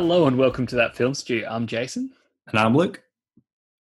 [0.00, 1.44] Hello and welcome to that film stew.
[1.48, 2.12] I'm Jason.
[2.46, 3.02] And I'm Luke.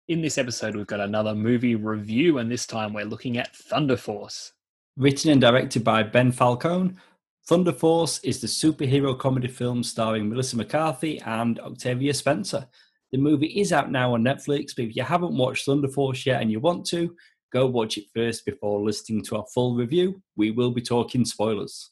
[0.08, 3.98] In this episode, we've got another movie review, and this time we're looking at Thunder
[3.98, 4.54] Force.
[4.96, 6.94] Written and directed by Ben Falcone,
[7.46, 12.66] Thunder Force is the superhero comedy film starring Melissa McCarthy and Octavia Spencer.
[13.12, 16.40] The movie is out now on Netflix, but if you haven't watched Thunder Force yet
[16.40, 17.14] and you want to,
[17.52, 20.22] go watch it first before listening to our full review.
[20.34, 21.90] We will be talking spoilers.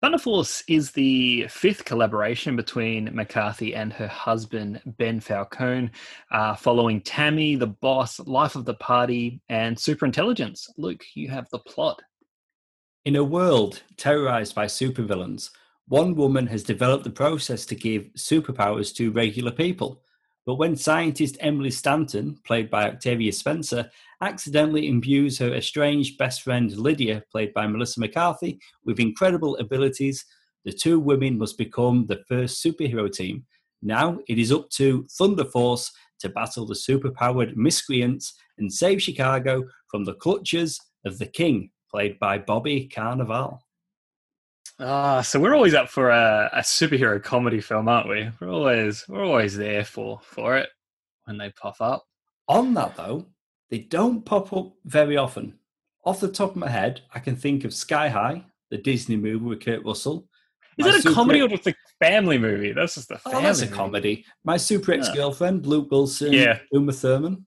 [0.00, 5.90] Thunder Force is the fifth collaboration between McCarthy and her husband, Ben Falcone,
[6.30, 10.68] uh, following Tammy, the boss, Life of the Party, and Superintelligence.
[10.76, 12.00] Luke, you have the plot.
[13.06, 15.50] In a world terrorized by supervillains,
[15.88, 20.04] one woman has developed the process to give superpowers to regular people.
[20.48, 23.90] But when scientist Emily Stanton, played by Octavia Spencer,
[24.22, 30.24] accidentally imbues her estranged best friend Lydia, played by Melissa McCarthy, with incredible abilities,
[30.64, 33.44] the two women must become the first superhero team.
[33.82, 39.64] Now it is up to Thunder Force to battle the superpowered miscreants and save Chicago
[39.90, 43.58] from the clutches of the King, played by Bobby Cannavale.
[44.80, 48.30] Ah, so we're always up for a, a superhero comedy film, aren't we?
[48.40, 50.68] We're always we're always there for for it
[51.24, 52.04] when they pop up.
[52.46, 53.26] On that though,
[53.70, 55.58] they don't pop up very often.
[56.04, 59.44] Off the top of my head, I can think of Sky High, the Disney movie
[59.44, 60.28] with Kurt Russell.
[60.78, 62.70] Is that a super- comedy or just a family movie?
[62.72, 63.76] That's just a Oh, that's a movie.
[63.76, 64.24] comedy.
[64.44, 66.60] My super ex girlfriend, Luke Wilson, Yeah.
[66.72, 67.44] Uma Thurman.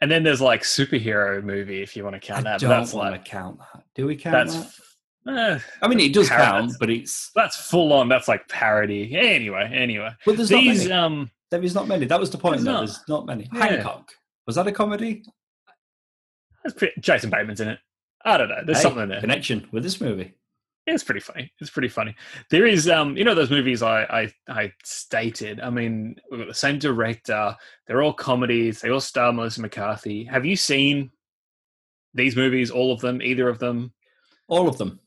[0.00, 2.60] And then there's like superhero movie if you want to count I that.
[2.60, 3.84] don't But that's want like to count that.
[3.94, 4.84] Do we count that's that?
[5.28, 6.44] Eh, I mean, it does parody.
[6.66, 8.08] count, but it's that's full on.
[8.08, 9.16] That's like parody.
[9.16, 10.10] Anyway, anyway.
[10.26, 10.92] but there's not many.
[10.92, 12.06] um There is not many.
[12.06, 12.56] That was the point.
[12.56, 12.72] There's though.
[12.72, 12.78] not.
[12.86, 13.48] There's not many.
[13.52, 13.66] Yeah.
[13.66, 14.10] Hancock
[14.46, 15.22] was that a comedy?
[16.64, 17.78] that's pretty, Jason Bateman's in it.
[18.24, 18.62] I don't know.
[18.64, 19.20] There's Hey, something there.
[19.20, 20.34] Connection with this movie.
[20.86, 21.52] It's pretty funny.
[21.60, 22.14] It's pretty funny.
[22.50, 25.60] There is, um, you know, those movies I, I, I stated.
[25.60, 27.56] I mean, we've got the same director.
[27.86, 28.80] They're all comedies.
[28.80, 30.24] They all star Melissa McCarthy.
[30.24, 31.10] Have you seen
[32.14, 32.70] these movies?
[32.72, 33.22] All of them?
[33.22, 33.92] Either of them?
[34.48, 34.98] All of them.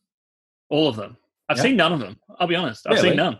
[0.69, 1.17] All of them?
[1.49, 1.63] I've Yeah.
[1.63, 2.19] seen none of them.
[2.39, 2.87] I'll be honest.
[2.87, 3.09] I've Really?
[3.09, 3.39] seen none.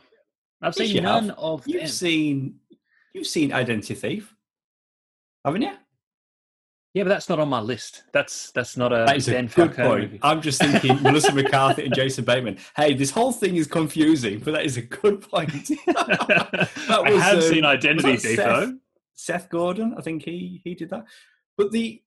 [0.61, 1.37] I've Yes, seen none have.
[1.37, 1.87] of You've them.
[1.89, 2.59] seen
[3.13, 4.35] you've seen Identity Thief,
[5.45, 5.71] haven't you?
[6.93, 8.03] yeah, but that's not on my list.
[8.13, 10.01] That's that's not a That is a good Falcone point.
[10.03, 10.19] movie.
[10.21, 12.57] I'm just thinking Melissa McCarthy and Jason Bateman.
[12.75, 15.69] Hey, this whole thing is confusing, but that is a good point.
[15.87, 18.73] I was, have um, seen Identity Thief Seth?
[19.13, 21.05] Seth Gordon, I think he he did that.
[21.57, 22.01] But the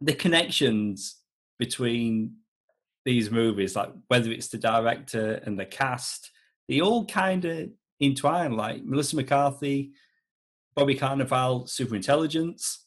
[0.00, 1.16] the connections
[1.58, 2.36] between
[3.08, 6.30] these movies, like whether it's the director and the cast,
[6.68, 7.70] they all kind of
[8.02, 8.52] entwine.
[8.52, 9.92] Like Melissa McCarthy,
[10.76, 12.84] Bobby Cannavale, Super Intelligence,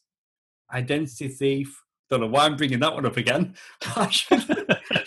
[0.72, 1.76] Identity Thief.
[2.08, 3.56] Don't know why I'm bringing that one up again.
[3.96, 4.46] I should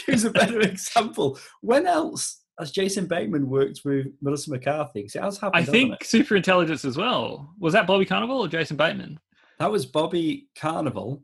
[0.06, 1.40] use a better example.
[1.62, 5.08] When else has Jason Bateman worked with Melissa McCarthy?
[5.18, 5.64] has happened.
[5.64, 6.06] I think it?
[6.06, 7.53] Super Intelligence as well.
[7.58, 9.18] Was that Bobby Cannavale or Jason Bateman?
[9.59, 11.22] That was Bobby Cannavale,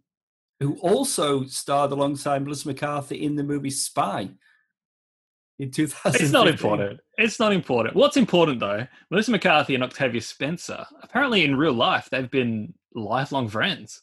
[0.61, 4.29] who also starred alongside Melissa McCarthy in the movie Spy
[5.57, 6.21] in 2000.
[6.21, 6.99] It's not important.
[7.17, 7.95] It's not important.
[7.95, 13.47] What's important though, Melissa McCarthy and Octavia Spencer, apparently in real life, they've been lifelong
[13.47, 14.01] friends.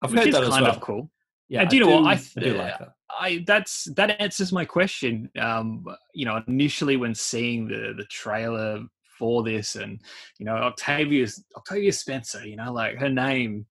[0.00, 0.72] I've which heard is that as kind well.
[0.74, 1.10] of cool.
[1.48, 2.04] Yeah, And do you know what?
[2.06, 2.92] I I do like that.
[3.08, 5.30] I that's that answers my question.
[5.38, 8.80] Um, you know, initially when seeing the the trailer
[9.18, 10.00] for this, and
[10.38, 13.66] you know, Octavia's Octavia Spencer, you know, like her name,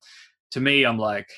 [0.52, 1.30] to me, I'm like,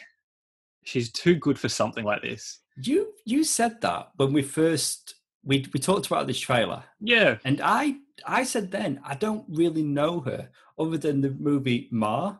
[0.87, 2.59] she's too good for something like this.
[2.81, 7.59] You you said that when we first we we talked about this trailer, Yeah, and
[7.61, 10.49] I I said then I don't really know her
[10.79, 12.35] other than the movie Ma.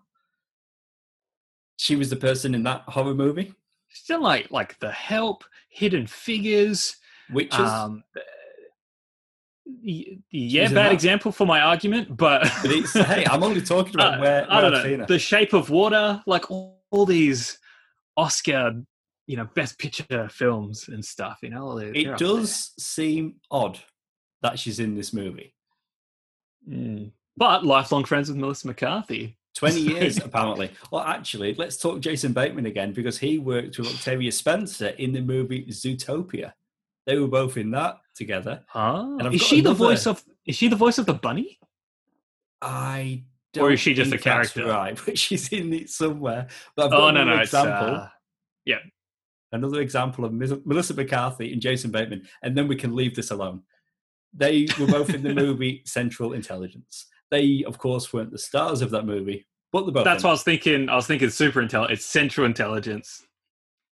[1.78, 3.53] She was the person in that horror movie,
[3.90, 6.96] Still like like the Help, Hidden Figures.
[7.31, 7.59] Witches.
[7.59, 8.03] Um,
[9.81, 10.94] yeah, bad that.
[10.94, 14.62] example for my argument, but but it's hey, I'm only talking about Uh, where, I
[14.62, 15.06] don't I've know.
[15.06, 17.60] The Shape of Water, like all, all these
[18.18, 18.74] Oscar,
[19.28, 21.40] you know, Best Picture films and stuff.
[21.42, 23.80] You know, they're- they're it does seem odd
[24.42, 25.54] that she's in this movie.
[26.69, 27.12] Mm.
[27.38, 29.38] But lifelong friends with Melissa McCarthy.
[29.56, 30.72] 20 years apparently.
[30.92, 35.22] Well, actually, let's talk Jason Bateman again because he worked with Octavia Spencer in the
[35.22, 36.54] movie Zootopia.
[37.06, 38.64] They were both in that together.
[38.75, 40.24] Ah, is she the voice of?
[40.46, 41.58] Is she the voice of the bunny?
[42.62, 43.24] I
[43.59, 44.65] Or is she just a character?
[44.68, 46.48] Right, but she's in it somewhere.
[46.75, 47.95] But I've Oh no, another no, it's example.
[47.95, 48.09] uh,
[49.54, 53.31] Another example of Mis- Melissa McCarthy and Jason Bateman, and then we can leave this
[53.31, 53.62] alone.
[54.33, 57.06] They were both in the movie Central Intelligence.
[57.31, 60.04] They, of course, weren't the stars of that movie, but they're both.
[60.04, 60.89] that's what I was thinking.
[60.89, 62.00] I was thinking super intelligence.
[62.01, 63.25] It's Central Intelligence.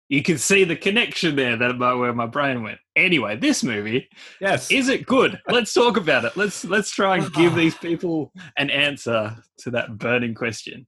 [0.10, 2.80] You can see the connection there that my, where my brain went.
[2.96, 4.10] Anyway, this movie,
[4.42, 4.72] Yes.
[4.72, 5.40] is it good?
[5.48, 6.36] Let's talk about it.
[6.36, 10.88] Let's let's try and give these people an answer to that burning question.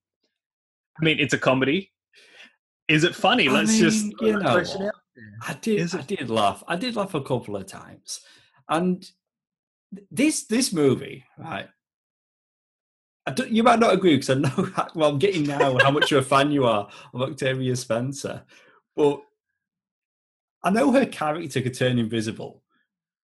[1.00, 1.92] I mean, it's a comedy.
[2.88, 3.48] Is it funny?
[3.48, 4.96] I Let's just you know question out.
[5.48, 5.80] I did.
[5.80, 6.64] Is I it- did laugh.
[6.68, 8.22] I did laugh a couple of times,
[8.70, 9.08] and
[10.10, 11.70] this this movie, right?
[13.28, 14.50] I don't, you might not agree because I know.
[14.76, 18.44] how- Well, I'm getting now how much of a fan you are of Octavia Spencer,
[18.96, 19.22] but
[20.64, 22.62] I know her character could turn invisible.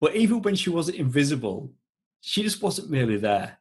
[0.01, 1.71] But even when she wasn't invisible,
[2.21, 3.57] she just wasn't really there.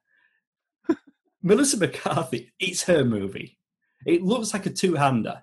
[1.43, 3.59] Melissa McCarthy, it's her movie.
[4.07, 5.43] It looks like a two-hander,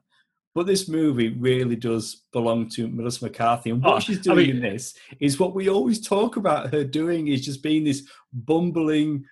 [0.54, 3.72] but this movie really does belong to Melissa McCarthy.
[3.72, 6.72] And what Oh, she's I doing mean- in this is what we always talk about
[6.74, 9.26] her doing is just being this bumbling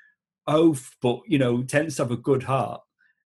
[0.48, 2.82] oaf, but you know, tends to have a good heart.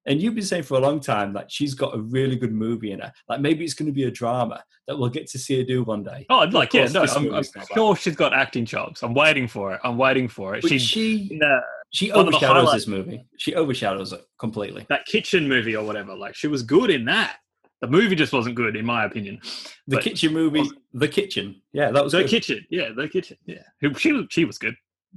[0.06, 2.92] And you've been saying for a long time that she's got a really good movie
[2.92, 3.14] in her.
[3.30, 5.84] Like maybe it's going to be a drama that we'll get to see her do
[5.84, 6.26] one day.
[6.30, 9.02] Oh, I'd like yeah, no, I'm, I'm sure she's got acting chops.
[9.02, 9.80] I'm waiting for it.
[9.84, 10.62] I'm waiting for it.
[10.62, 11.62] But She, she the,
[11.92, 13.26] she one of the overshadows this movie.
[13.38, 14.86] She overshadows it completely.
[14.90, 17.38] that kitchen movie or whatever, like she was good in that.
[17.80, 19.40] The movie just wasn't good, in my opinion.
[19.88, 20.64] The But- kitchen movie,
[20.94, 21.62] The Kitchen.
[21.74, 22.30] Yeah, that was The good.
[22.30, 23.64] kitchen, yeah, the kitchen, yeah.
[23.98, 24.76] She she was good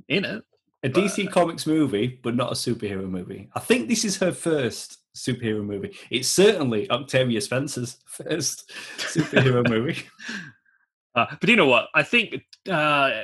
[0.08, 0.42] in it.
[0.86, 3.48] A DC Comics movie, but not a superhero movie.
[3.54, 5.96] I think this is her first superhero movie.
[6.10, 10.02] It's certainly Octavia Spencer's first superhero movie.
[11.14, 11.88] Uh, but you know what?
[11.94, 13.22] I think uh,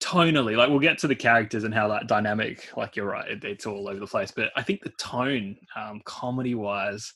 [0.00, 2.68] tonally, like we'll get to the characters and how that dynamic.
[2.76, 4.30] Like you're right, it, it's all over the place.
[4.30, 7.12] But I think the tone, um, comedy wise,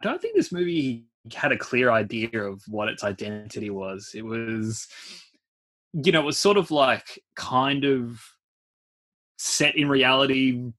[0.00, 1.04] I don't think this movie
[1.34, 4.12] had a clear idea of what its identity was.
[4.14, 4.88] It was,
[5.92, 8.22] you know, it was sort of like kind of
[9.40, 10.70] set in reality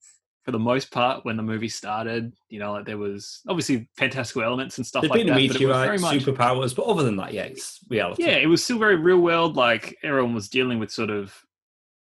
[0.43, 2.31] for the most part when the movie started.
[2.49, 5.47] You know, like there was obviously fantastical elements and stuff There'd like been that.
[5.53, 8.23] but it was very much superpowers, but other than that, yeah, it's reality.
[8.23, 9.55] yeah, it was still very real world.
[9.55, 11.33] Like everyone was dealing with sort of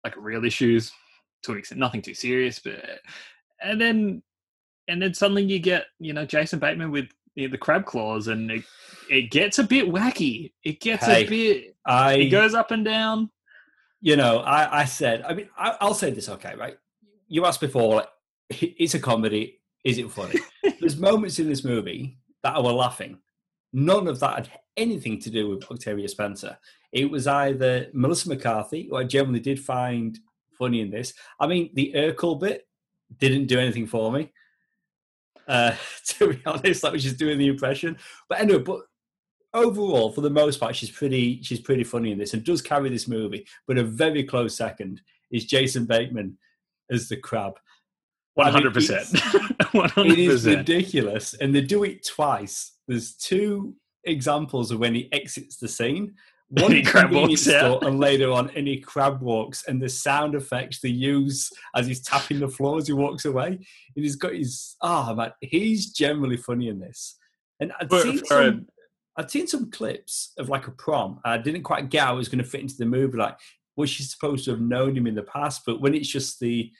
[0.04, 0.92] like real issues
[1.44, 2.58] to an extent, nothing too serious.
[2.58, 2.84] But
[3.62, 4.22] and then
[4.88, 8.28] and then suddenly you get you know Jason Bateman with you know, the crab claws,
[8.28, 8.64] and it,
[9.08, 10.52] it gets a bit wacky.
[10.64, 11.76] It gets Hey, a bit.
[11.86, 13.30] I, It goes up and down.
[14.02, 16.76] You know, I, I said, I mean, I, I'll say this, okay, right?
[17.28, 18.08] You asked before, like,
[18.50, 19.60] it's a comedy.
[19.84, 20.40] Is it funny?
[20.80, 23.18] There's moments in this movie that I were laughing.
[23.72, 26.58] None of that had anything to do with Octavia Spencer.
[26.90, 30.18] It was either Melissa McCarthy, who I generally did find
[30.58, 31.14] funny in this.
[31.38, 32.66] I mean, the Urkel bit
[33.18, 34.32] didn't do anything for me.
[35.46, 35.74] Uh,
[36.06, 37.96] to be honest, like just doing the impression.
[38.28, 38.80] But anyway, but
[39.54, 42.88] overall, for the most part, she's pretty she's pretty funny in this and does carry
[42.90, 43.46] this movie.
[43.66, 45.00] But a very close second
[45.30, 46.36] is Jason Bateman
[46.90, 47.54] as the crab.
[48.34, 49.08] One hundred percent.
[49.72, 52.72] One hundred It is ridiculous, and they do it twice.
[52.88, 56.14] There's two examples of when he exits the scene.
[56.48, 57.80] One he crab walks out.
[57.80, 62.02] store, and later on, any crab walks, and the sound effects they use as he's
[62.02, 63.58] tapping the floor as he walks away, and
[63.94, 67.16] he's got his ah man, he's generally funny in this.
[67.60, 68.81] And I'd For- seen for some, a-
[69.16, 71.20] I'd seen some clips of like a prom.
[71.24, 73.18] I didn't quite get how it was going to fit into the movie.
[73.18, 73.36] Like,
[73.76, 75.62] was she supposed to have known him in the past?
[75.66, 76.70] But when it's just the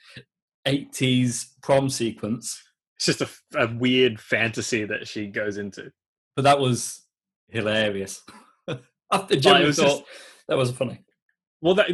[0.67, 2.61] 80s prom sequence,
[2.97, 5.91] It's just a, a weird fantasy that she goes into.
[6.35, 7.01] but that was
[7.49, 8.21] hilarious.
[9.15, 10.03] Oh, it was thought just-
[10.47, 10.99] that was funny.
[11.61, 11.87] Well, that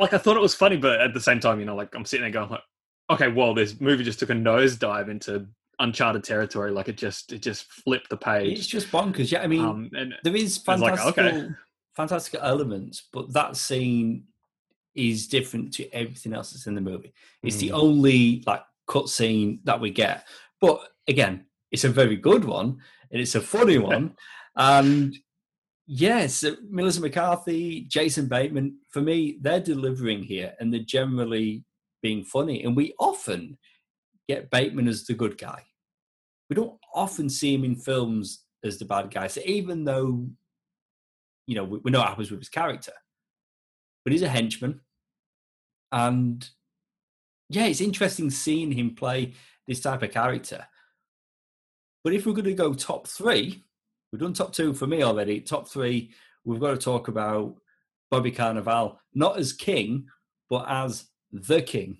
[0.00, 2.04] like I thought it was funny, but at the same time, you know, like I'm
[2.04, 2.62] sitting there going, like,
[3.08, 5.46] okay, well, this movie just took a nosedive into
[5.78, 6.70] uncharted territory.
[6.70, 8.58] Like it just it just flipped the page.
[8.58, 9.30] It's just bonkers.
[9.32, 11.48] Yeah, I mean, Um, and there is was like, fantastical, okay.
[11.96, 14.24] fantastical elements, but that scene
[14.94, 17.12] is different to everything else that's in the movie.
[17.42, 17.78] It's the Mm.
[17.82, 20.26] only like cut scene that we get.
[20.60, 22.78] But again, it's a very good one
[23.10, 24.14] and it's a funny one.
[24.56, 25.16] and
[25.86, 31.64] yes, uh, Melissa McCarthy, Jason Bateman, for me, they're delivering here and they're generally
[32.02, 32.62] being funny.
[32.64, 33.58] And we often
[34.28, 35.62] get Bateman as the good guy.
[36.48, 39.26] We don't often see him in films as the bad guy.
[39.26, 40.26] So even though,
[41.46, 42.92] you know, we, we know what happens with his character,
[44.04, 44.80] but he's a henchman.
[45.92, 46.48] And
[47.48, 49.34] yeah, it's interesting seeing him play
[49.66, 50.66] this type of character.
[52.02, 53.64] But if we're going to go top three,
[54.12, 55.40] we've done top two for me already.
[55.40, 56.12] Top three,
[56.44, 57.56] we've got to talk about
[58.10, 60.06] Bobby Cannavale, not as king,
[60.50, 61.98] but as the king.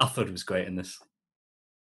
[0.00, 0.98] I thought he was great in this.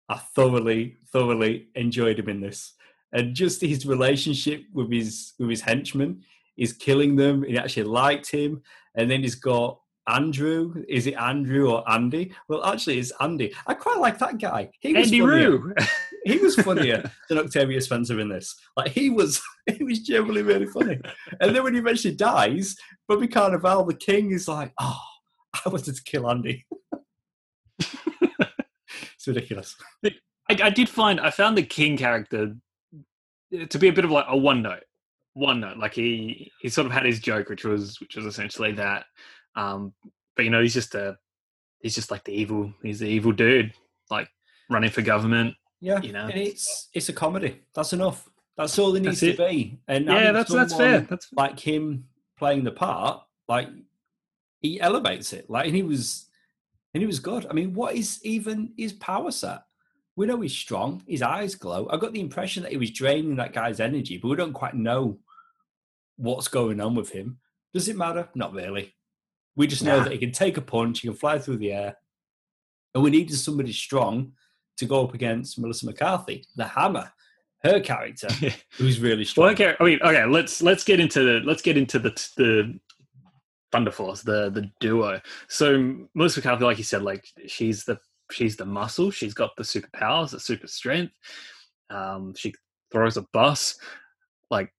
[0.10, 2.74] I thoroughly, thoroughly enjoyed him in this.
[3.14, 6.24] And just his relationship with his with his henchmen
[6.58, 7.44] is killing them.
[7.44, 8.62] He actually liked him.
[8.96, 10.84] And then he's got Andrew.
[10.90, 12.34] Is it Andrew or Andy?
[12.48, 13.54] Well, actually, it's Andy.
[13.68, 14.70] I quite like that guy.
[14.80, 15.22] He was Andy.
[15.22, 15.74] Roo.
[16.26, 18.56] he was funnier than Octavia Spencer in this.
[18.76, 19.42] Like he was,
[19.78, 21.00] he was generally really funny.
[21.40, 22.76] And then when he eventually dies,
[23.08, 25.00] Bobby Cannavale, the king, is like, "Oh,
[25.66, 26.66] I wanted to kill Andy."
[29.24, 29.76] It's ridiculous.
[30.04, 30.12] I,
[30.50, 32.56] I did find I found the king character
[33.70, 34.84] to be a bit of like a one note,
[35.34, 35.78] one note.
[35.78, 39.06] Like he he sort of had his joke, which was which was essentially that.
[39.56, 39.94] Um,
[40.36, 41.18] but you know, he's just a
[41.80, 42.74] he's just like the evil.
[42.82, 43.74] He's the evil dude,
[44.10, 44.28] like
[44.70, 45.56] running for government.
[45.80, 47.62] Yeah, you know, and it's it's a comedy.
[47.74, 48.28] That's enough.
[48.58, 49.80] That's all it needs to be.
[49.88, 51.02] And yeah, that's that's fair.
[51.02, 52.06] That's Like him
[52.38, 53.70] playing the part, like
[54.60, 55.50] he elevates it.
[55.50, 56.28] Like and he was,
[56.94, 57.46] and he was good.
[57.50, 59.62] I mean, what is even his power set?
[60.16, 61.02] We know he's strong.
[61.08, 61.88] His eyes glow.
[61.90, 64.76] I got the impression that he was draining that guy's energy, but we don't quite
[64.76, 65.18] know
[66.18, 67.40] what's going on with him.
[67.74, 68.30] Does it matter?
[68.36, 68.94] Not really.
[69.56, 70.04] We just know Nah.
[70.04, 71.96] that he can take a punch, he can fly through the air,
[72.94, 74.34] and we needed somebody strong
[74.78, 77.12] to go up against Melissa McCarthy, the Hammer,
[77.64, 78.28] her character,
[78.78, 79.46] who's really strong.
[79.46, 79.76] Well, okay.
[79.80, 80.26] I mean, okay.
[80.26, 82.80] Let's let's get into the let's get into the the
[83.74, 85.20] Thunder Force, the the duo.
[85.50, 87.98] So Melissa McCarthy, like you said, like she's the
[88.32, 89.10] she's the muscle.
[89.10, 91.14] She's got the superpowers, the super strength.
[91.90, 92.54] Um, she
[92.92, 93.76] throws a bus.
[94.52, 94.72] Like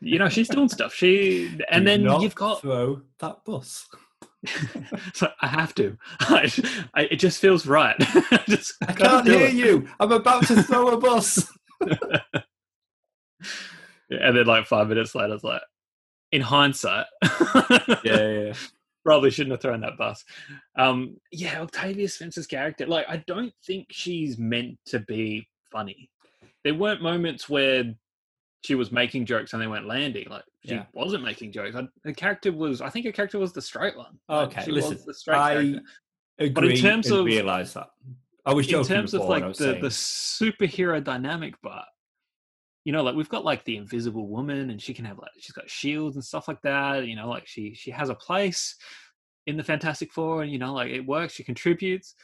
[0.00, 0.92] you know, she's doing stuff.
[0.94, 2.60] She and Do then you've got.
[2.60, 3.88] throw that bus.
[5.14, 5.96] so I have to.
[6.20, 6.52] I,
[6.92, 7.96] I, it just feels right.
[8.46, 9.54] just, I gotta can't hear it.
[9.54, 9.88] you.
[9.98, 11.50] I'm about to throw a bus.
[14.10, 15.62] And then like five minutes later, it's like,
[16.34, 17.06] in hindsight,
[18.02, 18.52] yeah, yeah.
[19.04, 20.24] probably shouldn't have thrown that bus.
[20.76, 26.10] Um, yeah, Octavia Spencer's character, like, I don't think she's meant to be funny.
[26.64, 27.84] There weren't moments where
[28.64, 30.26] she was making jokes and they weren't landing.
[30.28, 30.86] Like, she Yeah.
[30.92, 31.76] wasn't making jokes.
[31.76, 34.18] I, her character was, I think her character was the straight one.
[34.28, 35.80] Like, Okay, she listen, was the straight I character.
[36.40, 37.90] agree terms and of- realise that.
[38.46, 41.84] I was in terms of before when I like the, the superhero dynamic but
[42.84, 45.52] you know like we've got like the invisible woman and she can have like she's
[45.52, 48.76] got shields and stuff like that you know like she she has a place
[49.46, 52.14] in the fantastic four and you know like it works she contributes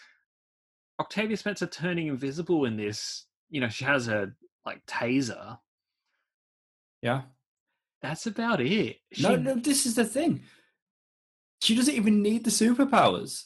[1.01, 4.31] octavia spencer turning invisible in this you know she has a
[4.67, 5.59] like taser
[7.03, 7.23] yeah.
[8.03, 10.43] that's about it she, No, no, this is the thing.
[11.63, 13.45] She doesn't even need the superpowers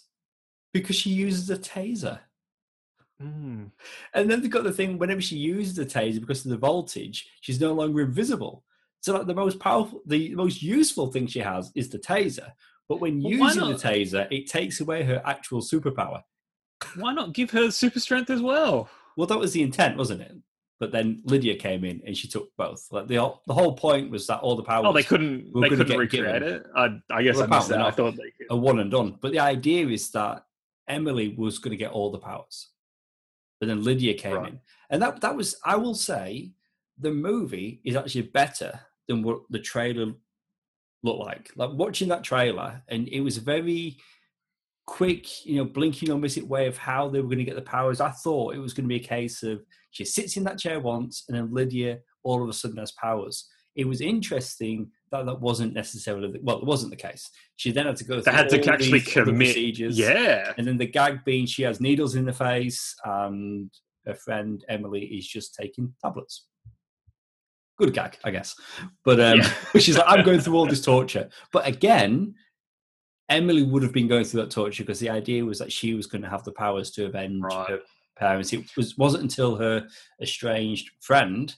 [0.72, 2.20] because she uses a taser.
[3.22, 3.70] Mm.
[4.12, 7.28] And then they've got the thing whenever she uses the taser because of the voltage,
[7.40, 8.64] she's no longer invisible.
[9.00, 12.52] So like the most powerful, the most useful thing she has is the taser.
[12.88, 16.22] But when Well, using the taser, it takes away her actual superpower.
[16.96, 20.32] why not give her super strength as well Well, that was the intent, wasn't it?
[20.80, 22.88] But then Lydia came in and she took both.
[22.90, 25.68] Like the whole- the whole point was that all the powers oh they couldn't they
[25.68, 25.98] couldn't given.
[26.00, 28.80] recreate it i, I guess Well, i missed that i thought they could are one
[28.80, 29.16] and done.
[29.22, 30.44] But the idea is that
[30.88, 32.68] Emily was going to get all the powers,
[33.60, 34.52] but then Lydia came Right.
[34.52, 36.52] in, and that that was I will say
[36.98, 40.12] the movie is actually better than what the trailer
[41.02, 41.50] looked like.
[41.56, 43.98] Like watching that trailer, and it was a very
[44.86, 47.54] quick, you know, blinking or miss it way of how they were going to get
[47.56, 48.00] the powers.
[48.00, 50.80] I thought it was going to be a case of she sits in that chair
[50.80, 53.48] once, and then Lydia all of a sudden has powers.
[53.76, 57.30] It was interesting that that wasn't necessarily the, well, it wasn't the case.
[57.56, 58.16] She then had to go.
[58.16, 59.98] they through had to actually commit procedures.
[59.98, 63.70] yeah And then the gag being she has needles in the face, and
[64.06, 66.46] her friend Emily is just taking tablets.
[67.78, 68.54] Good gag, I guess.
[69.04, 69.50] But um, Yeah.
[69.80, 71.28] she's like, I'm going through all this torture.
[71.52, 72.34] But again,
[73.28, 76.06] Emily would have been going through that torture because the idea was that she was
[76.06, 77.68] going to have the powers to avenge Right.
[77.70, 77.78] her
[78.16, 78.52] parents.
[78.52, 79.88] It was wasn't until her
[80.20, 81.52] estranged friend.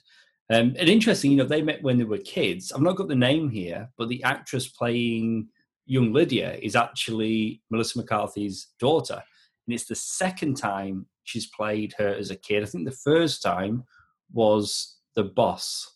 [0.49, 2.71] Um, and interesting, you know, they met when they were kids.
[2.71, 5.49] I've not got the name here, but the actress playing
[5.85, 9.21] young Lydia is actually Melissa McCarthy's daughter.
[9.67, 12.63] And it's the second time she's played her as a kid.
[12.63, 13.83] I think the first time
[14.31, 15.95] was The Boss.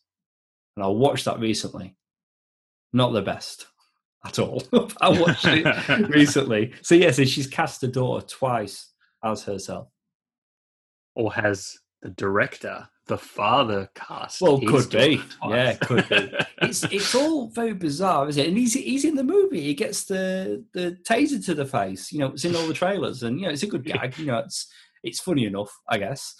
[0.75, 1.95] And I watched that recently.
[2.93, 3.67] Not the best
[4.25, 4.63] at all.
[5.01, 6.73] I watched it recently.
[6.81, 8.89] So, yes, yeah, so she's cast the daughter twice
[9.23, 9.87] as herself.
[11.15, 14.41] or has the director, the father cast?
[14.41, 15.21] Well, his could be.
[15.47, 16.31] Yeah, could be.
[16.61, 18.47] It's it's all very bizarre, isn't it?
[18.47, 19.61] And he's he's in the movie.
[19.61, 22.11] He gets the the taser to the face.
[22.11, 24.17] You know, it's in all the trailers, and you know, it's a good gag.
[24.19, 24.71] You know, it's
[25.03, 26.35] it's funny enough, I guess.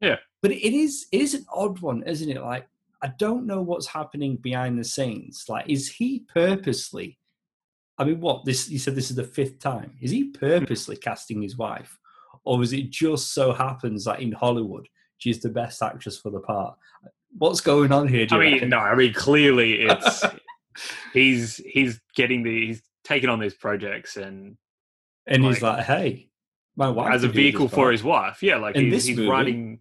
[0.00, 0.16] Yeah.
[0.42, 2.42] But it is it is an odd one, isn't it?
[2.42, 2.66] Like
[3.00, 5.44] I don't know what's happening behind the scenes.
[5.48, 7.18] Like, is he purposely?
[7.96, 8.68] I mean, what this?
[8.68, 9.96] You said this is the fifth time.
[10.00, 11.98] Is he purposely casting his wife,
[12.44, 16.40] or is it just so happens that in Hollywood she's the best actress for the
[16.40, 16.76] part?
[17.36, 18.26] What's going on here?
[18.26, 18.68] Do I mean, reckon?
[18.70, 20.24] no, I mean clearly it's
[21.12, 24.56] he's he's getting the he's taking on these projects and
[25.26, 26.28] and he's like- like, "Hey,
[26.76, 28.42] my wife as a could do this vehicle for his wife.
[28.42, 29.80] Yeah, like In he's, he's writing.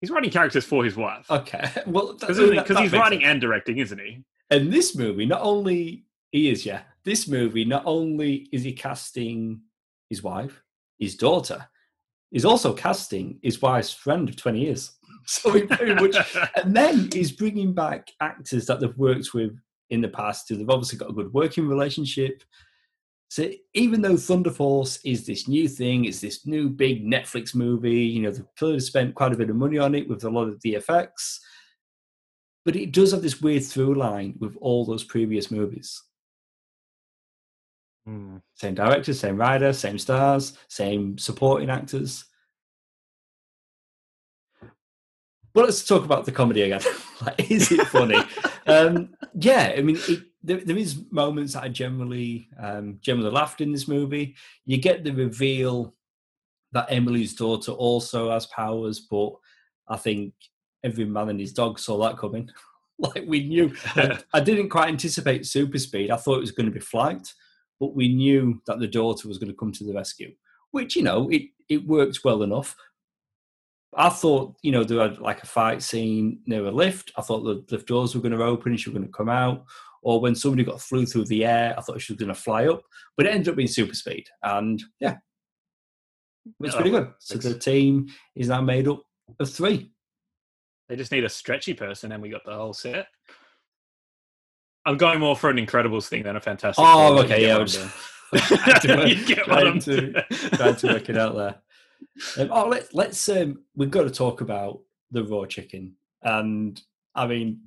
[0.00, 1.30] He's writing characters for his wife.
[1.30, 3.24] Okay, well, Because he's writing sense.
[3.30, 4.24] and directing, isn't he?
[4.50, 9.60] And this movie, not only he is, yeah, this movie, not only is he casting
[10.08, 10.62] his wife,
[10.98, 11.68] his daughter,
[12.30, 14.92] he's also casting his wife's friend of 20 years.
[15.26, 16.16] So he very much,
[16.56, 19.56] and then he's bringing back actors that they've worked with
[19.90, 20.48] in the past.
[20.48, 22.42] who They've obviously got a good working relationship.
[23.28, 28.00] So even though Thunder Force is this new thing, it's this new big Netflix movie,
[28.00, 30.48] you know, they've clearly spent quite a bit of money on it with a lot
[30.48, 31.38] of VFX
[32.64, 36.02] but it does have this weird through line with all those previous movies.
[38.10, 38.38] Hmm.
[38.54, 42.24] Same director, same writer, same stars, same supporting actors.
[45.54, 46.80] But let's talk about the comedy again.
[47.24, 48.20] like, is it funny?
[48.66, 53.60] um, yeah, I mean, it, there, there is moments that I generally um, generally laughed
[53.60, 54.34] in this movie.
[54.64, 55.94] You get the reveal
[56.72, 59.34] that Emily's daughter also has powers, but
[59.88, 60.32] I think
[60.82, 62.50] every man and his dog saw that coming.
[62.98, 66.10] like we knew, I, I didn't quite anticipate super speed.
[66.10, 67.32] I thought it was going to be flight,
[67.80, 70.32] but we knew that the daughter was going to come to the rescue,
[70.70, 72.76] which you know it it worked well enough.
[73.96, 77.10] I thought, you know, there had like a fight scene near a lift.
[77.16, 79.28] I thought the lift doors were going to open and she was going to come
[79.28, 79.64] out.
[80.02, 82.68] Or when somebody got flew through the air, I thought she was going to fly
[82.68, 82.82] up.
[83.16, 84.26] But it ended up being super speed.
[84.44, 85.16] And yeah,
[86.60, 87.12] it's pretty good.
[87.18, 89.02] So the team is now made up
[89.40, 89.90] of three.
[90.88, 93.06] They just need a stretchy person, and we got the whole set.
[94.86, 96.82] I'm going more for an Incredibles thing than a Fantastic.
[96.86, 97.24] Oh, Four.
[97.24, 97.54] okay, yeah.
[97.54, 97.90] I what was- I'm
[99.08, 100.14] you get what trying I'm to- doing.
[100.54, 101.54] trying to work it out there.
[102.38, 103.28] Um, oh, let, let's.
[103.28, 106.80] Um, we've got to talk about the raw chicken, and
[107.14, 107.60] I mean,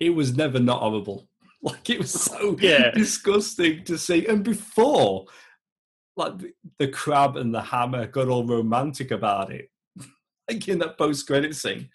[0.00, 1.28] it was never not horrible.
[1.62, 2.90] Like it was so Yeah.
[2.90, 4.26] disgusting to see.
[4.26, 5.26] And before,
[6.16, 9.70] like the, the crab and the hammer got all romantic about it,
[10.50, 11.88] like in that post-credit scene.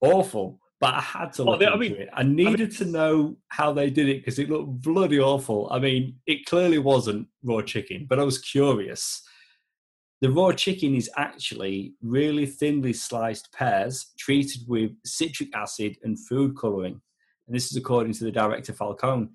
[0.00, 0.60] Awful.
[0.78, 2.08] But I had to Well, look I into mean- it.
[2.12, 5.68] I needed to know how they did it because it looked bloody awful.
[5.70, 9.22] I mean, it clearly wasn't raw chicken, but I was curious.
[10.20, 16.56] The raw chicken is actually really thinly sliced pears treated with citric acid and food
[16.58, 17.00] coloring.
[17.46, 19.28] And this is according to the director Falcone.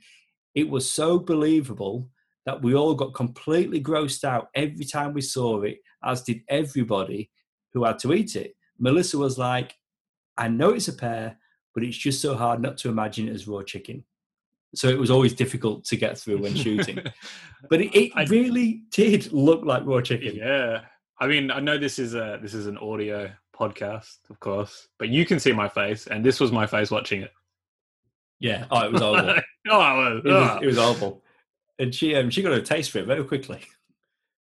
[0.54, 2.10] It was so believable
[2.46, 7.32] that we all got completely grossed out every time we saw it, as did everybody
[7.74, 8.56] who had to eat it.
[8.80, 9.76] Melissa was like,
[10.38, 11.38] I know it's a pear,
[11.74, 14.04] but it's just so hard not to imagine it as raw chicken.
[14.74, 17.00] So it was always difficult to get through when shooting.
[17.70, 20.36] But it, it I- really did look like raw chicken.
[20.36, 20.82] yeah.
[21.20, 25.10] I mean, I know this is a this is an audio podcast, of course, but
[25.10, 27.32] you can see my face, and this was my face watching it.
[28.40, 28.66] Yeah.
[28.72, 29.36] Oh, it was horrible.
[29.70, 31.22] oh, I was, it, was, it was horrible.
[31.78, 33.62] And she um, she got a taste for it very quickly.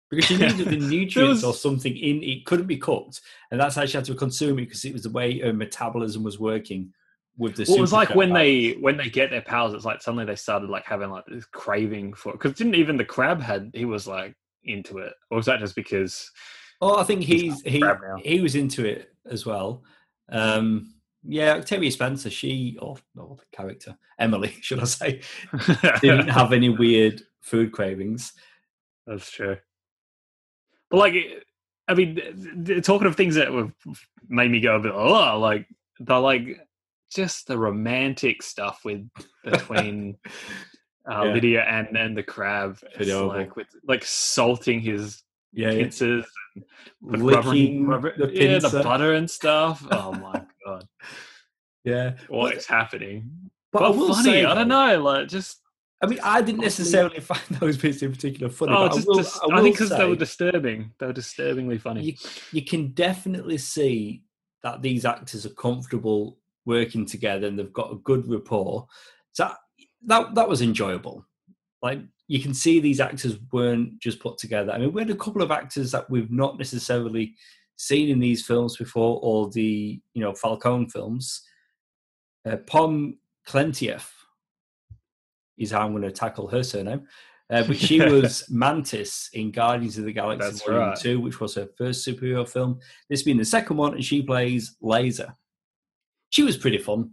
[0.09, 3.75] Because she needed the nutrients was- or something in it couldn't be cooked, and that's
[3.75, 6.93] how she had to consume it because it was the way her metabolism was working
[7.37, 7.65] with the.
[7.67, 8.39] Well, it was like when powers.
[8.39, 11.45] they when they get their powers, it's like suddenly they started like having like this
[11.45, 15.45] craving for because didn't even the crab had he was like into it, or was
[15.47, 16.29] that just because?
[16.81, 17.83] Oh, I think he's he
[18.23, 19.83] he was into it as well.
[20.29, 25.21] Um, yeah, Octavia Spencer, she or no, the character Emily, should I say,
[26.01, 28.33] didn't have any weird food cravings.
[29.07, 29.57] That's true.
[30.95, 31.15] Like,
[31.87, 33.71] I mean, talking of things that have
[34.27, 35.67] made me go a bit, oh, like
[35.99, 36.59] the like
[37.13, 39.07] just the romantic stuff with
[39.43, 40.17] between
[41.09, 41.33] uh, Yeah.
[41.33, 45.21] Lydia and and the crab, like with like salting his
[45.53, 45.83] Yeah, yeah.
[45.83, 49.85] pincers, and licking rubber, the yeah, the butter and stuff.
[49.91, 50.87] Oh my god,
[51.83, 52.15] yeah.
[52.27, 53.51] what But- is happening?
[53.71, 55.59] But, But, I funny, say, I don't know, like just
[56.01, 58.73] I mean, I didn't necessarily find those bits in particular funny.
[58.73, 60.91] oh, but just, I, will, just- I, I, think because they were disturbing.
[60.99, 62.03] They were disturbingly funny.
[62.03, 62.13] you,
[62.51, 64.23] you can definitely see
[64.63, 68.87] that these actors are comfortable working together and they've got a good rapport.
[69.33, 69.51] So
[70.07, 71.25] that that was enjoyable.
[71.81, 74.71] Like you can see these actors weren't just put together.
[74.71, 77.35] I mean, we had a couple of actors that we've not necessarily
[77.77, 81.41] seen in these films before, or the you know Falcone films.
[82.45, 84.09] Uh, Pom Klementieff
[85.57, 87.07] is how I'm going to tackle her surname.
[87.49, 90.99] Uh, but she was Mantis in Guardians of the Galaxy That's Volume right.
[90.99, 92.79] 2, which was her first superhero film.
[93.09, 95.35] This being the second one, and she plays Laser.
[96.31, 97.11] She was pretty fun.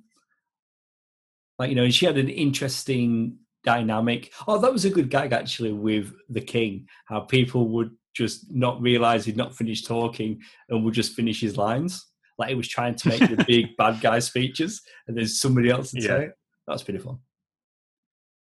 [1.59, 4.33] Like, you know, and she had an interesting dynamic.
[4.49, 8.81] Oh, that was a good gag actually with the king, how people would just not
[8.81, 12.07] realize he'd not finished talking and would just finish his lines.
[12.39, 15.93] Like he was trying to make the big bad guy speeches, and there's somebody else
[15.93, 16.07] to Yeah.
[16.07, 16.33] say it.
[16.67, 17.19] That was pretty fun.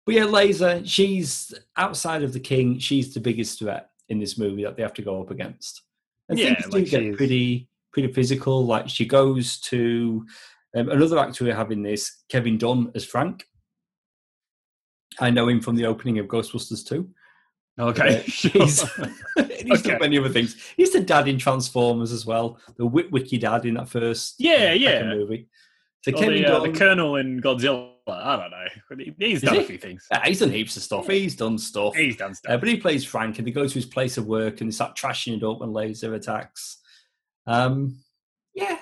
[0.09, 4.65] But yeah, Laser, she's outside of the king, she's the biggest threat in this movie
[4.65, 5.83] that they have to go up against.
[6.31, 8.65] And Yeah, things like do get she's- pretty pretty physical.
[8.65, 10.25] Like she goes to
[10.75, 13.47] um, another actor we have in this, Kevin Dunn as Frank.
[15.21, 17.07] I know him from the opening of Ghostbusters 2.
[17.79, 19.91] Okay, Uh, he's he's Okay.
[19.91, 20.57] done many other things.
[20.77, 24.73] He's the dad in Transformers as well, the Witwicky dad in that first Yeah, uh,
[24.75, 25.03] yeah.
[25.05, 25.49] movie.
[26.03, 27.93] So Kevin the, uh, the Colonel in Godzilla.
[28.15, 29.15] I don't know.
[29.19, 29.61] He's done he?
[29.61, 30.07] a few things.
[30.13, 31.07] Ah, he's done heaps of stuff.
[31.07, 31.95] He's done stuff.
[31.97, 32.61] He's done Uh, stuff.
[32.61, 34.97] but he plays Frank, and they go to his place of work, and they start
[34.97, 36.79] trashing it up when laser attacks.
[37.47, 37.99] Um,
[38.55, 38.79] yeah,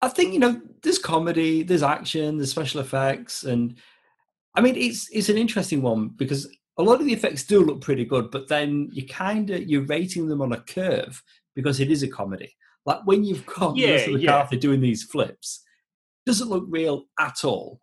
[0.00, 3.76] I think you know there's comedy, there's action, there's special effects, and
[4.54, 7.80] I mean it's it's an interesting one because a lot of the effects do look
[7.80, 11.22] pretty good, but then you kind of you're rating them on a curve
[11.54, 12.54] because it is a comedy.
[12.86, 14.18] Like when you've got Yeah, Melissa
[14.52, 14.58] yeah.
[14.58, 15.64] Doing these flips,
[16.28, 17.80] doesn't look real at all.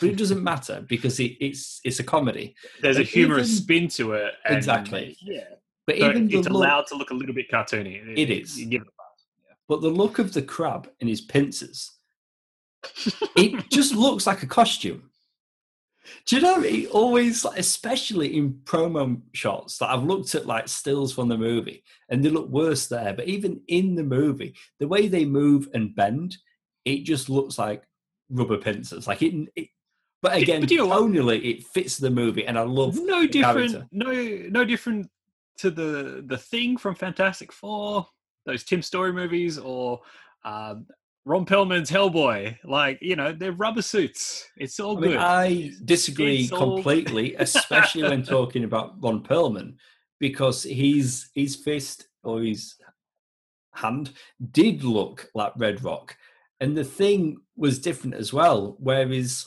[0.00, 2.54] But it doesn't matter because it, it's it's a comedy.
[2.80, 4.32] There's a humorous even- spin to it.
[4.46, 5.16] and- Exactly.
[5.20, 5.44] Yeah.
[5.86, 7.94] But But even it's look, allowed to look a little bit cartoony.
[8.16, 8.58] It is.
[8.60, 9.18] You give it pass.
[9.66, 11.78] but the look of the crab and his pincers,
[13.36, 15.10] it just looks like a costume.
[16.26, 16.62] Do you know?
[16.62, 21.36] It always, like, especially in promo shots that I've looked at, like stills from the
[21.38, 23.12] movie, and they look worse there.
[23.12, 26.36] But even in the movie, the way they move and bend,
[26.94, 27.82] it just looks like
[28.28, 29.06] rubber pincers.
[29.06, 29.48] Like it.
[29.56, 29.68] it
[30.22, 32.94] but again, but you know tonally, it fits the movie, and I love.
[32.96, 33.88] no different character.
[33.92, 34.12] no
[34.50, 35.10] no different
[35.58, 38.06] to the the thing from fantastic four
[38.46, 40.00] those tim story movies or
[40.46, 40.86] um
[41.26, 45.70] ron Perlman's hellboy like you know they're rubber suits it's all I mean, good I
[45.84, 49.74] disagree it's all- completely, especially when talking about Ron Perlman,
[50.18, 52.76] because his his fist or his
[53.74, 54.12] hand
[54.52, 56.16] did look like Red Rock,
[56.60, 58.76] and the thing was different as well.
[58.78, 59.46] Whereas,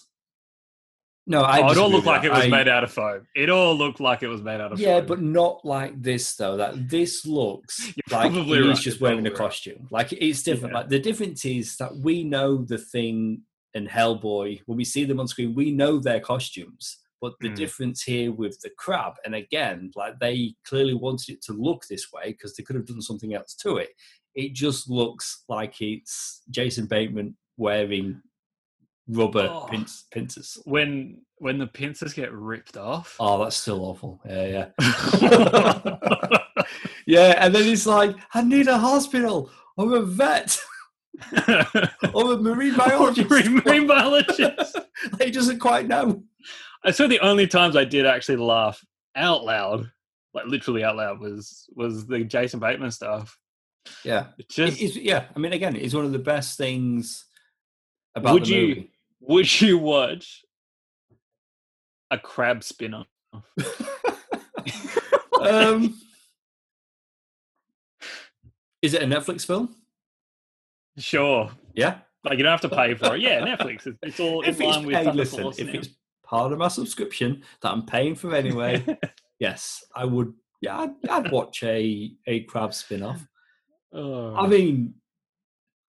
[1.26, 3.49] no, I oh, it all looked like it was I- made out of foam it
[3.49, 4.88] all looked like it was made out of foam.
[4.88, 5.08] Yeah, foam.
[5.08, 6.58] but not like this though.
[6.58, 9.38] That this looks You're like he's right, just you're wearing a probably right.
[9.38, 9.88] costume.
[9.89, 10.73] Like it's different.
[10.73, 10.80] Yeah.
[10.80, 15.19] Like the difference is that we know the thing and Hellboy when we see them
[15.19, 16.97] on screen, we know their costumes.
[17.21, 17.56] But the Mm.
[17.56, 22.12] difference here with the crab, and again, like they clearly wanted it to look this
[22.12, 23.91] way because they could have done something else to it.
[24.36, 28.22] It just looks like it's Jason Bateman wearing
[29.08, 29.67] rubber Oh.
[29.72, 30.58] pinc- pincers.
[30.65, 34.22] when when the pincers get ripped off Oh, that's still awful.
[34.26, 35.98] Yeah, yeah.
[37.06, 39.52] Yeah, and then he's like, I need a hospital.
[39.78, 40.58] I'm a vet.
[41.36, 43.30] I'm a marine biologist.
[43.30, 44.78] marine, marine biologist
[45.19, 46.24] he doesn't quite know.
[46.86, 48.84] I saw the only times I did actually laugh
[49.15, 49.91] out loud,
[50.34, 53.38] like literally out loud, was was the Jason Bateman stuff.
[54.04, 54.28] Yeah.
[54.38, 57.26] It It just is- yeah, I mean, again, it's one of the best things
[58.15, 58.88] about Would you-
[59.22, 60.43] would you watch
[62.12, 63.06] a crab spinner?
[65.41, 66.00] um,
[68.82, 69.76] is it a Netflix film?
[70.98, 72.00] Sure, Yeah.
[72.24, 73.22] like you don't have to pay for it.
[73.22, 73.88] Yeah, Netflix.
[73.88, 75.74] It's, it's all in If it's, line with hey, listen, if now.
[75.74, 75.89] it's
[76.24, 78.86] part of my subscription that I'm paying for anyway,
[79.39, 80.34] yes, I would.
[80.62, 83.26] Yeah, I'd, I'd watch a a crab spin off.
[83.93, 84.36] Oh.
[84.36, 84.95] I mean,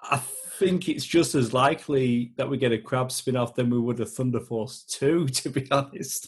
[0.02, 0.20] I
[0.58, 4.00] think it's just as likely that we get a crab spin off than we would
[4.00, 6.26] a Thunder Force 2, to be honest.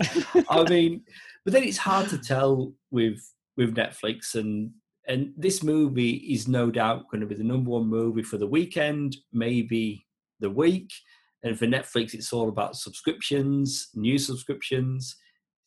[0.49, 1.03] I mean,
[1.45, 3.21] but then it's hard to tell with
[3.57, 4.71] with Netflix and
[5.09, 8.47] and this movie is no doubt going to be the number one movie for the
[8.47, 10.05] weekend, maybe
[10.41, 10.91] the week.
[11.45, 15.17] And for Netflix, it's all about subscriptions, new subscriptions.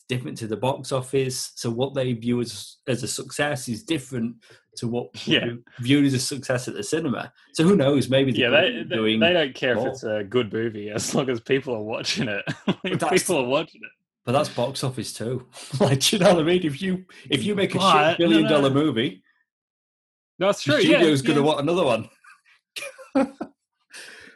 [0.09, 1.51] Different to the box office.
[1.55, 4.35] So what they view as as a success is different
[4.77, 5.45] to what Yeah.
[5.45, 7.31] we viewed as a success at the cinema.
[7.53, 8.09] So who knows?
[8.09, 9.87] Maybe yeah, they, they, they don't care more.
[9.87, 12.43] if it's a good movie as long as people are watching it.
[13.09, 13.91] people are watching it.
[14.25, 15.47] but that's box office too.
[15.79, 16.63] like, you know what I mean?
[16.63, 18.75] If you if you make a But- shit billion no, dollar no.
[18.83, 19.21] movie,
[20.39, 20.81] That's the true.
[20.81, 21.47] Yeah, studio's going to yeah.
[21.47, 22.09] want another one.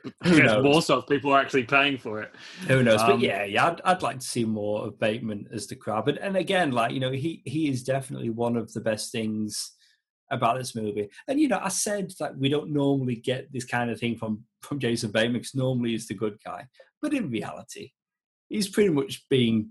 [0.23, 0.63] Who knows?
[0.63, 1.07] more stuff.
[1.07, 2.33] People are actually paying for it.
[2.67, 3.01] Who knows?
[3.01, 6.07] Um, but yeah, yeah, I'd, I'd like to see more of Bateman as the crab.
[6.07, 9.73] And, and again, like you know, he he is definitely one of the best things
[10.31, 11.09] about this movie.
[11.27, 14.43] And you know, I said that we don't normally get this kind of thing from
[14.61, 16.67] from Jason Bateman because normally he's the good guy,
[17.01, 17.91] but in reality,
[18.49, 19.69] he's pretty much being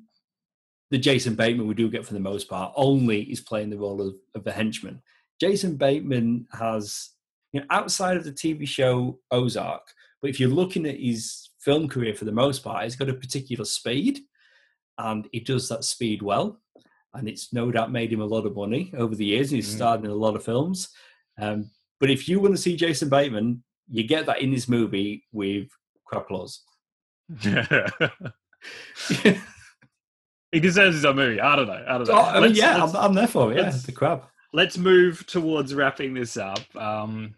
[0.90, 2.72] the Jason Bateman we do get for the most part.
[2.76, 5.02] Only he's playing the role of, of the henchman.
[5.40, 7.10] Jason Bateman has,
[7.52, 9.82] you know, outside of the TV show Ozark,
[10.22, 13.14] but if you're looking at his film career for the most part, he's got a
[13.14, 14.20] particular speed,
[14.98, 16.60] and he does that speed well.
[17.14, 19.50] And it's no doubt made him a lot of money over the years.
[19.50, 19.76] and He's Mm.
[19.76, 20.88] starred in a lot of films.
[21.38, 25.24] Um, but if you want to see Jason Bateman, you get that in this movie
[25.32, 25.68] with
[26.06, 26.62] crab claws.
[30.52, 31.40] he deserves his own movie.
[31.40, 31.84] I don't know.
[31.86, 32.14] I don't know.
[32.14, 33.58] Oh, I mean, Let's- yeah, let's- I'm, I'm there for it.
[33.58, 34.24] Yeah, the crab.
[34.52, 36.60] let's move towards wrapping this up.
[36.76, 37.34] Um,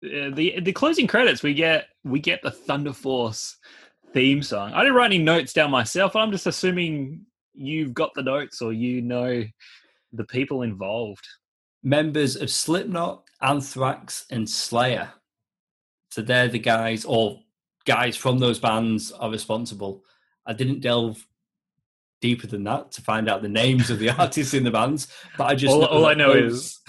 [0.00, 3.56] the the closing credits we get we get the Thunder Force
[4.12, 4.72] theme song.
[4.72, 6.16] I didn't write any notes down myself.
[6.16, 9.44] I'm just assuming you've got the notes or you know
[10.12, 11.26] the people involved.
[11.82, 15.10] Members of Slipknot, Anthrax, and Slayer.
[16.10, 17.40] So they're the guys, or
[17.84, 20.02] guys from those bands are responsible.
[20.46, 21.24] I didn't delve
[22.20, 25.44] deeper than that to find out the names of the artists in the bands, but
[25.44, 26.80] I just all, all I know those- is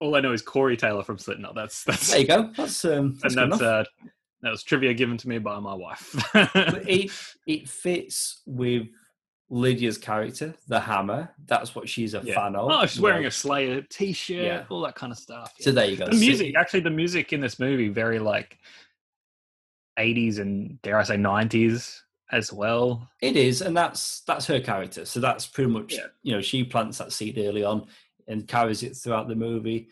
[0.00, 1.54] all I know is Corey Taylor from Slipknot.
[1.56, 2.50] That's that's there you go.
[2.56, 3.86] That's um, that's and good that's enough.
[3.86, 4.08] uh,
[4.42, 6.14] that was trivia given to me by my wife.
[6.34, 7.10] it
[7.46, 8.86] it fits with
[9.50, 11.30] Lydia's character, the Hammer.
[11.46, 12.34] That's what she's a Yeah.
[12.34, 12.70] fan of.
[12.70, 14.64] oh, she's wearing a Slayer t-shirt, Yeah.
[14.68, 15.54] all that kind of stuff.
[15.58, 16.06] So there you go.
[16.06, 18.58] the music, actually, the music in this movie very like
[19.98, 23.08] 80s and dare I say 90s as well.
[23.22, 25.04] It is, and that's that's her character.
[25.04, 27.86] So that's pretty much you know she plants that seed early on
[28.28, 29.88] and carries it throughout the movie.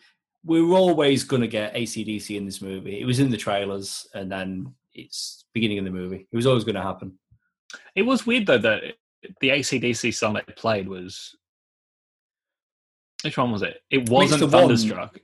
[0.47, 3.01] We're always going to get ACDC in this movie.
[3.01, 6.25] It was in the trailers, and then it's beginning of the movie.
[6.31, 7.19] It was always going to happen.
[7.95, 8.81] It was weird though that
[9.41, 11.35] the ACDC song they played was
[13.23, 13.81] which one was it?
[13.89, 15.19] It wasn't the one- Thunderstruck.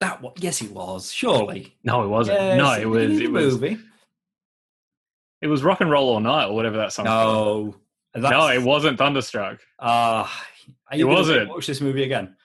[0.00, 1.76] That wa- yes, it was surely.
[1.84, 2.40] No, it wasn't.
[2.40, 3.20] Yes, no, it was.
[3.20, 3.54] It was.
[3.54, 3.78] movie.
[5.42, 7.04] It was Rock and Roll All Night or whatever that song.
[7.04, 7.76] No,
[8.16, 9.60] no, it wasn't Thunderstruck.
[9.78, 10.44] Ah,
[10.90, 11.48] are It wasn't.
[11.48, 12.36] Watch this movie again.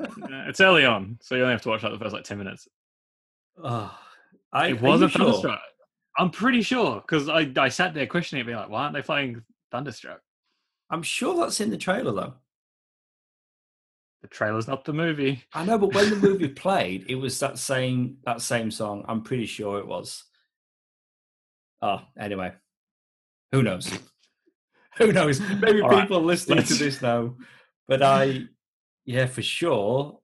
[0.00, 2.38] Uh, it's early on, so you only have to watch like the first like ten
[2.38, 2.66] minutes.
[3.62, 4.00] Ah,
[4.52, 5.24] I, it wasn't sure?
[5.26, 5.60] Thunderstruck.
[6.18, 9.02] I'm pretty sure because I, I sat there questioning it, being like, why aren't they
[9.02, 10.20] playing Thunderstruck?
[10.90, 12.34] I'm sure that's in the trailer though.
[14.22, 15.44] The trailer's not the movie.
[15.54, 19.04] I know, but when the movie played, it was that same that same song.
[19.08, 20.24] I'm pretty sure it was.
[21.82, 22.52] Oh, anyway,
[23.52, 23.90] who knows?
[24.98, 25.40] who knows?
[25.40, 27.36] Maybe All right, people listening let's- to this know,
[27.88, 28.42] but I,
[29.10, 30.20] yeah, for sure.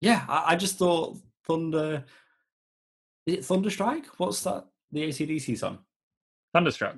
[0.00, 1.16] Yeah, I, I just thought
[1.46, 2.04] Thunder.
[3.26, 4.06] Is it Thunderstrike?
[4.16, 4.66] What's that?
[4.90, 5.78] The ACDC song.
[6.52, 6.96] Thunderstruck.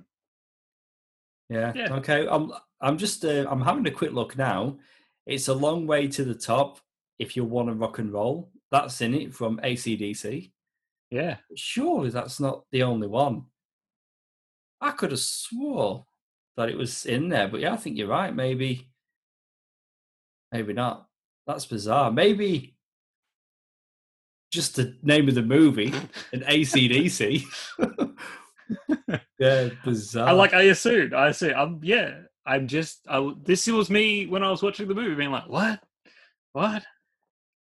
[1.50, 1.72] Yeah.
[1.74, 1.94] Yeah.
[1.96, 2.26] Okay.
[2.26, 2.52] I'm.
[2.80, 3.22] I'm just.
[3.24, 4.78] Uh, I'm having a quick look now.
[5.26, 6.78] It's a long way to the top.
[7.18, 10.52] If you want to rock and roll, that's in it from ACDC.
[11.10, 11.36] Yeah.
[11.54, 13.44] Surely that's not the only one.
[14.80, 16.06] I could have swore
[16.56, 18.34] that it was in there, but yeah, I think you're right.
[18.34, 18.89] Maybe.
[20.52, 21.06] Maybe not.
[21.46, 22.10] That's bizarre.
[22.10, 22.76] Maybe.
[24.52, 25.92] Just the name of the movie
[26.32, 27.44] and ACDC.
[29.38, 30.28] yeah, bizarre.
[30.28, 30.54] I like.
[30.54, 31.14] I assumed.
[31.14, 31.54] I assumed.
[31.54, 31.80] I'm.
[31.82, 32.14] Yeah.
[32.44, 33.06] I'm just.
[33.08, 33.32] I.
[33.44, 35.80] This was me when I was watching the movie, being like, what,
[36.52, 36.82] what?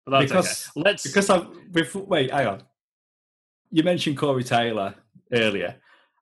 [0.07, 0.83] But Because- okay.
[0.89, 1.03] Let's.
[1.03, 2.63] Because I've before, wait, hang on.
[3.73, 4.95] You mentioned Corey Taylor
[5.33, 5.77] earlier.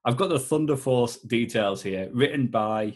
[0.04, 2.94] I've got the Thunder Force details here, written by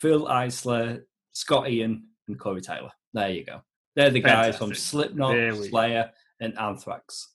[0.00, 2.90] Phil Eisler, Scott Ian, and Corey Taylor.
[3.12, 3.62] There you go.
[3.96, 5.62] They're the guys from Slipknot, go.
[5.62, 6.10] Slayer,
[6.40, 7.28] and Anthrax.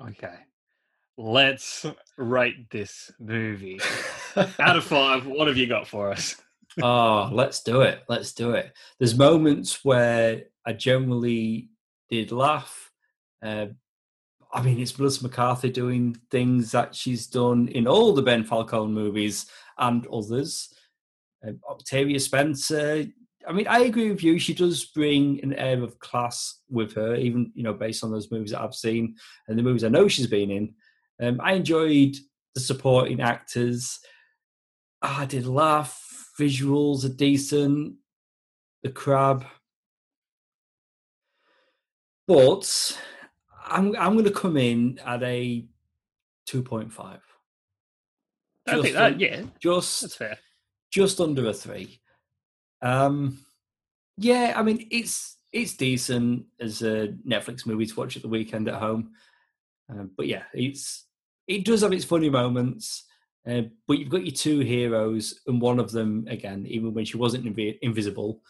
[0.00, 0.34] okay.
[1.20, 1.84] Let's
[2.16, 3.80] rate this movie
[4.36, 5.26] out of five.
[5.26, 6.36] What have you got for us?
[6.80, 8.04] oh, let's do it.
[8.08, 8.72] Let's do it.
[9.00, 11.70] There's moments where I generally
[12.08, 12.92] did laugh.
[13.44, 13.66] Uh,
[14.52, 18.92] I mean, it's Melissa McCarthy doing things that she's done in all the Ben Falcone
[18.92, 20.72] movies and others.
[21.46, 23.06] Uh, Octavia Spencer.
[23.46, 24.38] I mean, I agree with you.
[24.38, 28.30] She does bring an air of class with her, even you know, based on those
[28.30, 30.74] movies that I've seen and the movies I know she's been in.
[31.20, 32.16] Um, I enjoyed
[32.54, 34.00] the supporting actors.
[35.00, 36.04] I did laugh.
[36.38, 37.96] Visuals are decent.
[38.82, 39.44] The crab,
[42.28, 43.00] but
[43.66, 45.66] I'm I'm going to come in at a
[46.46, 47.20] two point five.
[48.68, 49.18] I think that.
[49.18, 50.38] Yeah, that's just fair.
[50.92, 52.00] just under a three.
[52.82, 53.38] Um,
[54.16, 58.68] yeah, I mean it's it's decent as a Netflix movie to watch at the weekend
[58.68, 59.12] at home.
[59.88, 61.06] Um, but yeah, it's
[61.46, 63.04] it does have its funny moments.
[63.48, 67.16] Uh, but you've got your two heroes, and one of them, again, even when she
[67.16, 68.42] wasn't invi- invisible,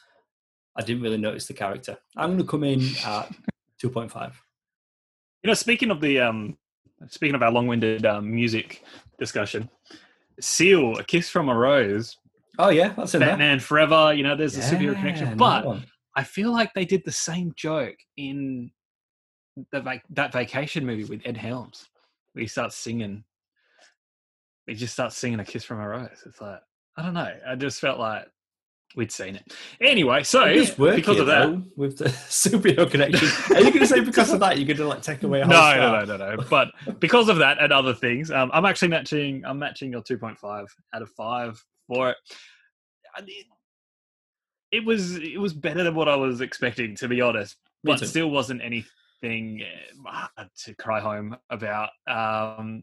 [0.77, 1.97] I didn't really notice the character.
[2.17, 3.31] I'm going to come in at
[3.83, 4.33] 2.5.
[5.43, 6.59] You know, speaking of the um,
[7.09, 8.83] speaking of our long-winded um, music
[9.21, 9.71] discussion,
[10.41, 12.17] Seal, "A Kiss from a Rose,"
[12.59, 13.31] Oh, yeah, that's in there.
[13.31, 14.13] Batman Forever.
[14.13, 15.85] You know, there's a superhero connection, but one.
[16.17, 18.71] I feel like they did the same joke in
[19.71, 21.87] the vac- that vacation movie with Ed Helms.
[22.33, 23.25] Where he starts singing.
[24.67, 26.61] He just starts singing "A Kiss from a Rose." It's like
[26.97, 27.33] I don't know.
[27.47, 28.27] I just felt like
[28.97, 29.55] we'd seen it.
[29.81, 33.29] Anyway, so It because of that, though, with the superhero connection.
[33.55, 35.47] Are you going to say because of that you're going to like take away a
[35.47, 36.07] no, whole no, star?
[36.07, 36.45] no, no, no.
[36.51, 36.69] But
[36.99, 39.45] because of that and other things, um, I'm actually matching.
[39.47, 42.17] I'm matching your 2.5 out of five for it.
[43.17, 43.45] I mean,
[44.71, 47.57] It was it was better than what I was expecting, to be honest.
[47.83, 48.07] Me but too.
[48.07, 49.63] still wasn't anything
[50.07, 51.91] uh, to cry home about.
[52.07, 52.83] Um,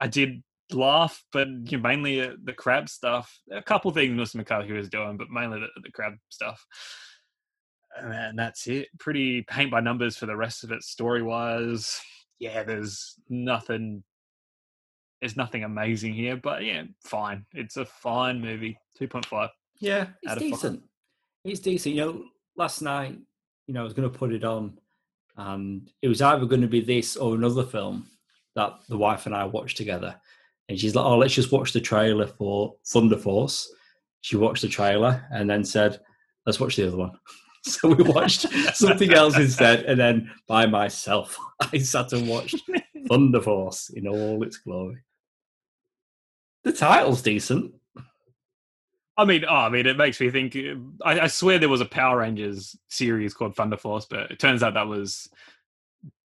[0.00, 3.38] I did laugh, but you know, mainly uh, the crab stuff.
[3.50, 4.36] A couple things Mr.
[4.36, 6.64] McCarthy was doing, but mainly the, the crab stuff.
[7.96, 8.88] And that's it.
[8.98, 12.00] Pretty paint by numbers for the rest of it, story wise.
[12.38, 14.02] Yeah, there's nothing.
[15.20, 17.46] There's nothing amazing here, but yeah, fine.
[17.52, 18.78] It's a fine movie.
[18.96, 19.50] Two point five.
[19.80, 20.38] Yeah, it's five.
[20.38, 20.82] decent.
[21.44, 21.94] It's decent.
[21.94, 22.24] You know,
[22.56, 23.18] last night,
[23.66, 24.78] you know, I was going to put it on,
[25.36, 28.06] and it was either going to be this or another film
[28.56, 30.14] that the wife and I watched together.
[30.68, 33.72] And she's like, "Oh, let's just watch the trailer for Thunder Force."
[34.20, 36.00] She watched the trailer and then said,
[36.46, 37.12] "Let's watch the other one."
[37.66, 38.42] So we watched
[38.74, 41.34] something else instead, and then by myself,
[41.72, 42.60] I sat and watched
[43.08, 44.98] Thunder Force in all its glory.
[46.64, 47.74] The title's decent.
[49.16, 50.56] I mean, oh, I mean, it makes me think.
[51.04, 54.62] I, I swear there was a Power Rangers series called Thunder Force, but it turns
[54.62, 55.28] out that was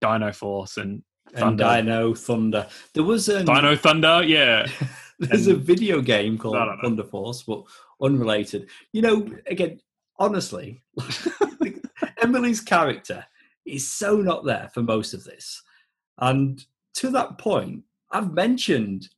[0.00, 1.64] Dino Force and And Thunder.
[1.64, 2.66] Dino Thunder.
[2.92, 4.22] There was a Dino Thunder.
[4.24, 4.66] Yeah,
[5.18, 6.56] There's a video game called.
[6.82, 7.64] Thunder Force, but
[8.02, 8.68] unrelated.
[8.92, 9.80] You know, again,
[10.18, 10.82] honestly,
[12.22, 13.24] Emily's character
[13.64, 15.62] is so not there for most of this.
[16.18, 19.08] And to that point, I've mentioned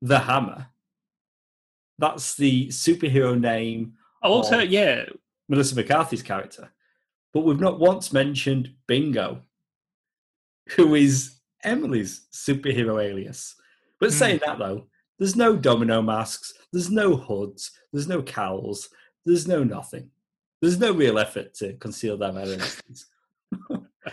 [0.00, 0.66] the Hammer.
[1.98, 5.04] That's the superhero name, also, yeah,
[5.48, 6.72] Melissa McCarthy's character.
[7.32, 9.42] But we've not once mentioned Bingo,
[10.76, 13.54] who is Emily's superhero alias.
[13.98, 14.16] But Hmm.
[14.16, 18.88] saying that though, there's no domino masks, there's no hoods, there's no cowls,
[19.24, 20.10] there's no nothing.
[20.60, 23.06] There's no real effort to conceal their identities.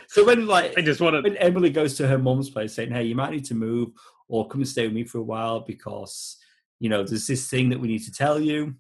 [0.08, 1.23] So when like I just wanted.
[1.23, 3.89] when Emily goes to her mom's place saying, Hey, you might need to move
[4.28, 6.38] or come and stay with me for a while because,
[6.80, 8.75] you know, there's this thing that we need to tell you.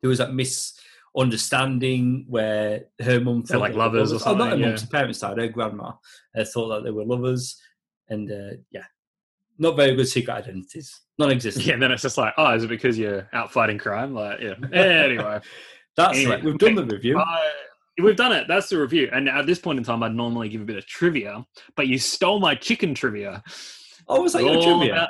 [0.00, 4.60] There was that misunderstanding where her mum thought like lovers or Oh, not her something,
[4.68, 5.92] mum's parents' side, her grandma
[6.36, 7.60] uh, thought that they were lovers.
[8.08, 8.84] And uh, yeah,
[9.58, 11.00] not very good secret identities.
[11.18, 11.66] Non existent.
[11.66, 14.14] Yeah, and then it's just like, oh, is it because you're out fighting crime?
[14.14, 14.54] Like, yeah.
[14.72, 15.40] Anyway,
[15.96, 16.44] That's Anyway, it.
[16.44, 17.18] We've done the review.
[17.18, 17.24] uh,
[18.02, 18.46] we've done it.
[18.48, 19.08] That's the review.
[19.12, 21.44] And at this point in time, I'd normally give a bit of trivia,
[21.76, 23.42] but you stole my chicken trivia.
[24.08, 24.92] oh, was that your all trivia?
[24.94, 25.08] about-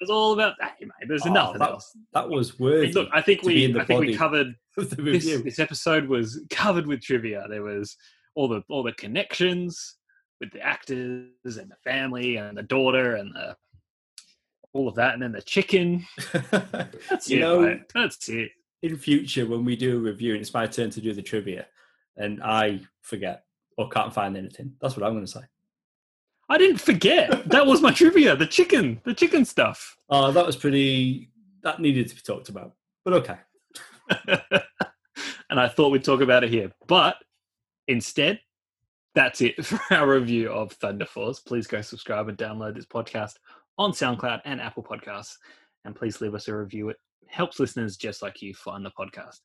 [0.00, 0.54] It was all about.
[0.60, 1.96] that, Hey, mate, there's Oh, nothing that- else.
[2.14, 6.40] that was worthy Look, I think we, I think we covered this, this episode was
[6.50, 7.46] covered with trivia.
[7.50, 7.96] There was
[8.34, 9.96] all the all the connections
[10.40, 13.56] with the actors and the family and the daughter and the
[14.72, 16.06] all of that, and then the chicken.
[17.10, 17.40] That's you it.
[17.40, 17.82] know, mate.
[17.92, 18.52] That's it.
[18.82, 21.66] in future when we do a review and it's my turn to do the trivia
[22.16, 23.44] and I forget
[23.76, 25.40] or can't find anything, that's what I'm going to say.
[26.48, 27.48] I didn't forget.
[27.48, 28.34] that was my trivia.
[28.36, 29.00] The chicken.
[29.04, 29.96] The chicken stuff.
[30.08, 31.30] Oh, that was pretty.
[31.62, 32.72] That needed to be talked about.
[33.04, 33.36] But okay.
[35.50, 36.72] and I thought we'd talk about it here.
[36.88, 37.16] But
[37.86, 38.40] instead,
[39.14, 41.38] that's it for our review of Thunder Force.
[41.38, 43.34] Please go subscribe and download this podcast
[43.78, 45.36] on SoundCloud and Apple Podcasts.
[45.84, 46.88] And please leave us a review.
[46.88, 46.96] It
[47.28, 49.38] helps listeners just like you find the podcast.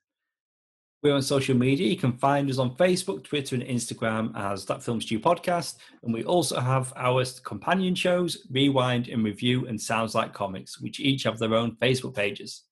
[1.06, 1.88] We're on social media.
[1.88, 5.76] You can find us on Facebook, Twitter, and Instagram as That Film Stew Podcast.
[6.02, 11.00] And we also have our companion shows, Rewind and Review, and Sounds Like Comics, which
[11.00, 12.63] each have their own Facebook pages.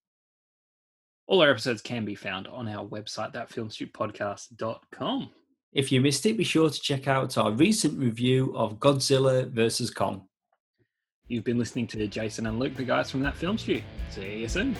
[1.28, 5.30] All our episodes can be found on our website, thatfilmstewpodcast.com.
[5.72, 9.91] If you missed it, be sure to check out our recent review of Godzilla vs.
[9.91, 10.28] Kong.
[11.28, 13.84] You've been listening to Jason and Luke, the guys from That Film Stew.
[14.10, 14.76] See you soon.